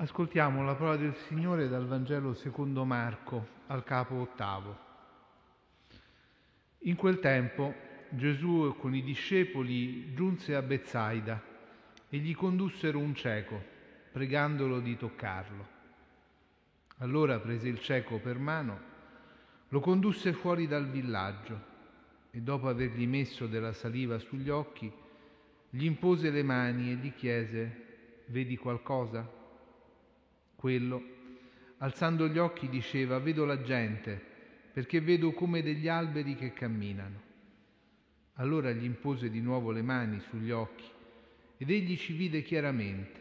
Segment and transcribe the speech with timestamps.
[0.00, 4.78] Ascoltiamo la parola del Signore dal Vangelo secondo Marco al capo ottavo.
[6.84, 7.74] In quel tempo
[8.08, 11.38] Gesù con i discepoli giunse a Bezzaida
[12.08, 13.62] e gli condussero un cieco,
[14.10, 15.68] pregandolo di toccarlo.
[17.00, 18.80] Allora prese il cieco per mano,
[19.68, 21.60] lo condusse fuori dal villaggio
[22.30, 24.90] e dopo avergli messo della saliva sugli occhi,
[25.68, 29.39] gli impose le mani e gli chiese, vedi qualcosa?
[30.60, 31.02] Quello,
[31.78, 34.20] alzando gli occhi, diceva, vedo la gente,
[34.74, 37.18] perché vedo come degli alberi che camminano.
[38.34, 40.84] Allora gli impose di nuovo le mani sugli occhi
[41.56, 43.20] ed egli ci vide chiaramente.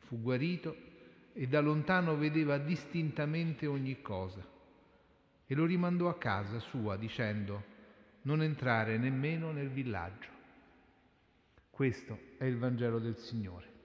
[0.00, 0.76] Fu guarito
[1.32, 4.46] e da lontano vedeva distintamente ogni cosa.
[5.46, 7.64] E lo rimandò a casa sua dicendo,
[8.24, 10.28] non entrare nemmeno nel villaggio.
[11.70, 13.77] Questo è il Vangelo del Signore.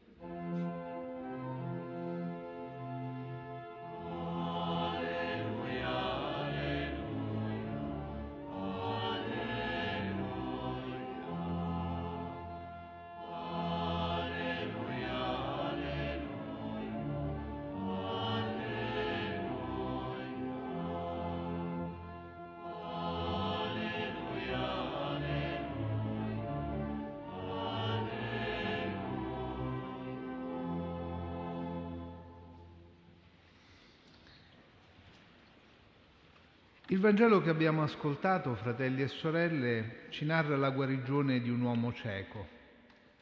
[36.93, 41.91] Il Vangelo che abbiamo ascoltato, fratelli e sorelle, ci narra la guarigione di un uomo
[41.91, 42.47] cieco,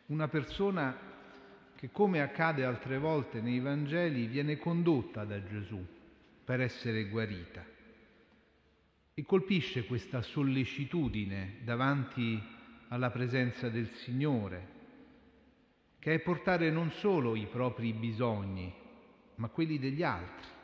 [0.08, 0.94] una persona
[1.78, 5.81] che, come accade altre volte nei Vangeli, viene condotta da Gesù
[6.44, 7.66] per essere guarita.
[9.13, 12.44] E colpisce questa sollecitudine davanti
[12.89, 14.67] alla presenza del Signore,
[15.97, 18.69] che è portare non solo i propri bisogni,
[19.35, 20.59] ma quelli degli altri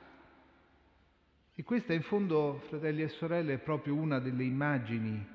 [1.60, 5.28] e questa in fondo, fratelli e sorelle, è proprio una delle immagini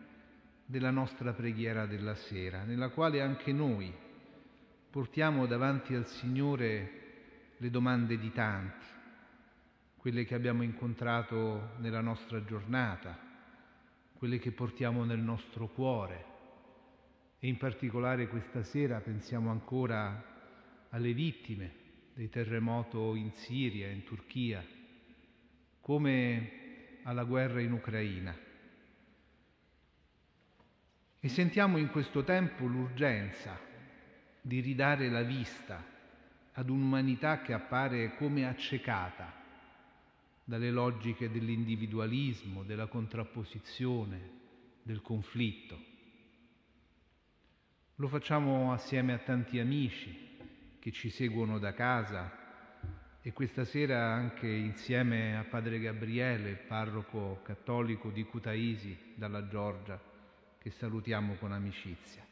[0.64, 3.92] della nostra preghiera della sera, nella quale anche noi
[4.88, 8.86] portiamo davanti al Signore le domande di tanti,
[9.96, 13.18] quelle che abbiamo incontrato nella nostra giornata,
[14.16, 16.24] quelle che portiamo nel nostro cuore.
[17.40, 20.24] E in particolare questa sera pensiamo ancora
[20.90, 21.72] alle vittime
[22.14, 24.64] del terremoto in Siria, in Turchia,
[25.82, 28.34] come alla guerra in Ucraina.
[31.20, 33.58] E sentiamo in questo tempo l'urgenza
[34.40, 35.84] di ridare la vista
[36.52, 39.40] ad un'umanità che appare come accecata
[40.44, 44.30] dalle logiche dell'individualismo, della contrapposizione,
[44.82, 45.90] del conflitto.
[47.96, 50.30] Lo facciamo assieme a tanti amici
[50.78, 52.41] che ci seguono da casa
[53.24, 60.00] e questa sera anche insieme a Padre Gabriele, parroco cattolico di Cutaisi dalla Giorgia,
[60.58, 62.26] che salutiamo con amicizia.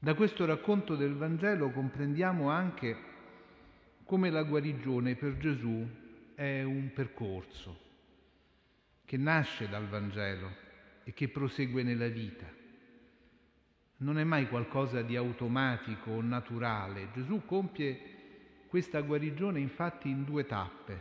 [0.00, 2.96] Da questo racconto del Vangelo comprendiamo anche
[4.02, 5.88] come la guarigione per Gesù
[6.34, 7.78] è un percorso
[9.04, 10.50] che nasce dal Vangelo
[11.04, 12.46] e che prosegue nella vita.
[13.98, 17.10] Non è mai qualcosa di automatico o naturale.
[17.12, 18.21] Gesù compie
[18.72, 21.00] questa guarigione infatti in due tappe.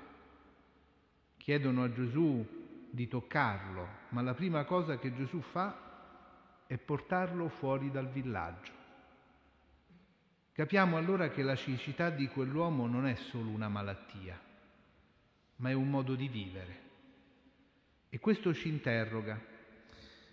[1.37, 2.45] Chiedono a Gesù
[2.89, 8.73] di toccarlo, ma la prima cosa che Gesù fa è portarlo fuori dal villaggio.
[10.51, 14.37] Capiamo allora che la cecità di quell'uomo non è solo una malattia,
[15.55, 16.79] ma è un modo di vivere.
[18.09, 19.39] E questo ci interroga,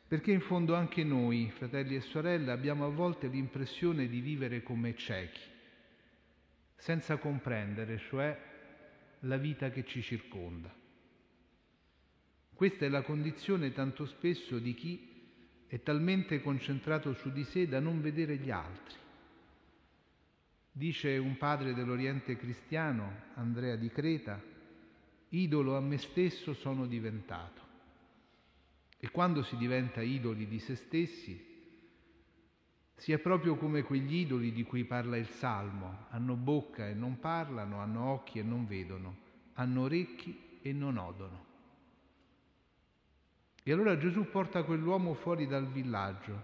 [0.09, 4.97] perché in fondo anche noi, fratelli e sorelle, abbiamo a volte l'impressione di vivere come
[4.97, 5.57] ciechi
[6.79, 8.39] senza comprendere, cioè,
[9.21, 10.75] la vita che ci circonda.
[12.55, 15.07] Questa è la condizione tanto spesso di chi
[15.67, 18.97] è talmente concentrato su di sé da non vedere gli altri.
[20.73, 24.41] Dice un padre dell'Oriente cristiano, Andrea di Creta,
[25.31, 27.67] idolo a me stesso sono diventato.
[28.99, 31.48] E quando si diventa idoli di se stessi,
[33.09, 37.19] si è proprio come quegli idoli di cui parla il Salmo, hanno bocca e non
[37.19, 39.17] parlano, hanno occhi e non vedono,
[39.55, 41.45] hanno orecchi e non odono.
[43.63, 46.39] E allora Gesù porta quell'uomo fuori dal villaggio,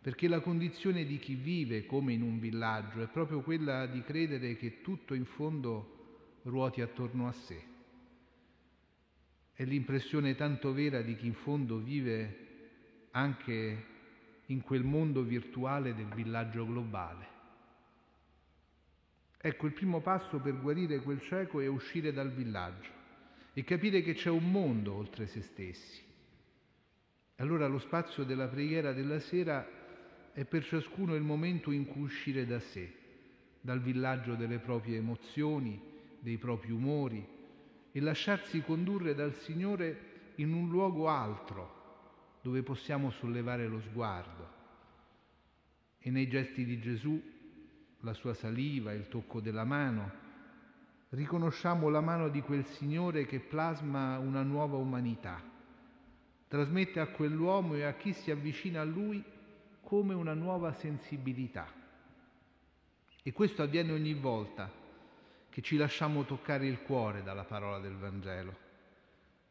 [0.00, 4.56] perché la condizione di chi vive come in un villaggio è proprio quella di credere
[4.56, 7.60] che tutto in fondo ruoti attorno a sé.
[9.52, 13.90] È l'impressione tanto vera di chi in fondo vive anche
[14.52, 17.30] in quel mondo virtuale del villaggio globale.
[19.38, 22.90] Ecco, il primo passo per guarire quel cieco è uscire dal villaggio
[23.54, 26.00] e capire che c'è un mondo oltre se stessi.
[27.36, 29.66] Allora lo spazio della preghiera della sera
[30.32, 32.92] è per ciascuno il momento in cui uscire da sé,
[33.60, 35.80] dal villaggio delle proprie emozioni,
[36.20, 37.26] dei propri umori
[37.90, 41.81] e lasciarsi condurre dal Signore in un luogo altro
[42.42, 44.60] dove possiamo sollevare lo sguardo.
[45.98, 47.20] E nei gesti di Gesù
[48.00, 50.10] la sua saliva, il tocco della mano,
[51.10, 55.40] riconosciamo la mano di quel Signore che plasma una nuova umanità,
[56.48, 59.22] trasmette a quell'uomo e a chi si avvicina a lui
[59.80, 61.70] come una nuova sensibilità.
[63.22, 64.70] E questo avviene ogni volta
[65.48, 68.70] che ci lasciamo toccare il cuore dalla parola del Vangelo.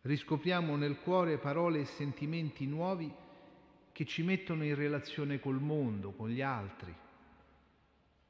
[0.02, 3.12] Riscopriamo nel cuore parole e sentimenti nuovi
[3.92, 6.94] che ci mettono in relazione col mondo, con gli altri,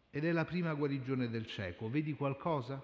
[0.10, 1.90] ed è la prima guarigione del cieco.
[1.90, 2.84] Vedi qualcosa?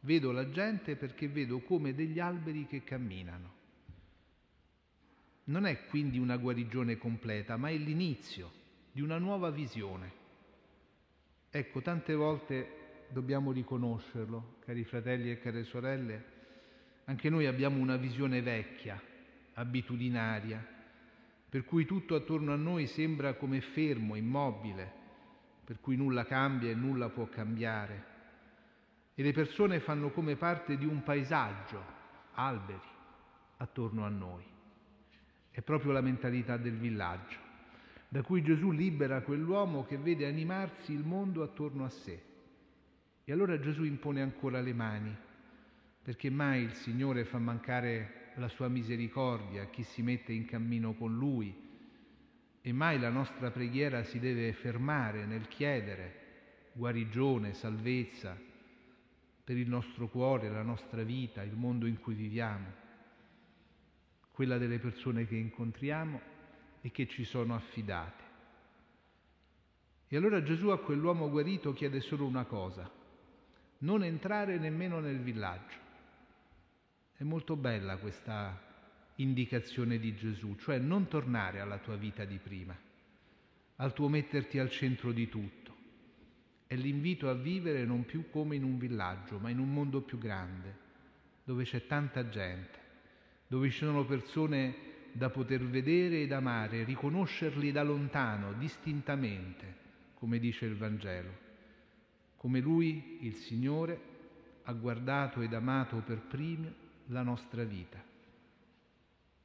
[0.00, 3.58] Vedo la gente perché vedo come degli alberi che camminano.
[5.44, 8.50] Non è quindi una guarigione completa, ma è l'inizio
[8.92, 10.12] di una nuova visione.
[11.50, 16.38] Ecco, tante volte dobbiamo riconoscerlo, cari fratelli e care sorelle,
[17.10, 18.98] anche noi abbiamo una visione vecchia,
[19.54, 20.64] abitudinaria,
[21.48, 24.92] per cui tutto attorno a noi sembra come fermo, immobile,
[25.64, 28.04] per cui nulla cambia e nulla può cambiare.
[29.12, 31.82] E le persone fanno come parte di un paesaggio,
[32.34, 32.78] alberi,
[33.56, 34.44] attorno a noi.
[35.50, 37.38] È proprio la mentalità del villaggio,
[38.08, 42.22] da cui Gesù libera quell'uomo che vede animarsi il mondo attorno a sé.
[43.24, 45.16] E allora Gesù impone ancora le mani,
[46.10, 50.94] perché mai il Signore fa mancare la sua misericordia a chi si mette in cammino
[50.94, 51.54] con Lui,
[52.60, 58.36] e mai la nostra preghiera si deve fermare nel chiedere guarigione, salvezza
[59.44, 62.66] per il nostro cuore, la nostra vita, il mondo in cui viviamo,
[64.32, 66.20] quella delle persone che incontriamo
[66.80, 68.24] e che ci sono affidate.
[70.08, 72.90] E allora Gesù a quell'uomo guarito chiede solo una cosa,
[73.78, 75.79] non entrare nemmeno nel villaggio.
[77.20, 78.58] È molto bella questa
[79.16, 82.74] indicazione di Gesù, cioè non tornare alla tua vita di prima,
[83.76, 85.76] al tuo metterti al centro di tutto.
[86.66, 90.16] È l'invito a vivere non più come in un villaggio, ma in un mondo più
[90.16, 90.74] grande,
[91.44, 92.78] dove c'è tanta gente,
[93.48, 94.74] dove ci sono persone
[95.12, 99.74] da poter vedere ed amare, riconoscerli da lontano, distintamente,
[100.14, 101.36] come dice il Vangelo,
[102.38, 104.08] come Lui, il Signore,
[104.62, 106.79] ha guardato ed amato per primo
[107.10, 108.02] la nostra vita.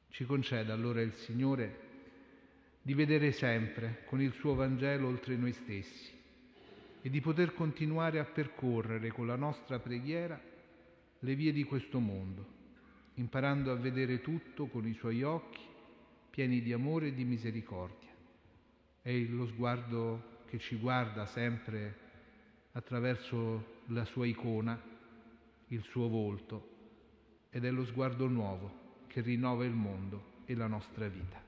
[0.10, 1.84] Ci conceda allora il Signore
[2.82, 6.14] di vedere sempre con il suo Vangelo oltre noi stessi
[7.02, 10.40] e di poter continuare a percorrere con la nostra preghiera
[11.20, 12.46] le vie di questo mondo,
[13.16, 15.62] imparando a vedere tutto con i suoi occhi
[16.30, 18.10] pieni di amore e di misericordia.
[19.02, 22.04] È lo sguardo che ci guarda sempre
[22.74, 24.80] attraverso la sua icona,
[25.68, 26.75] il suo volto,
[27.56, 28.70] ed è lo sguardo nuovo
[29.08, 31.45] che rinnova il mondo e la nostra vita.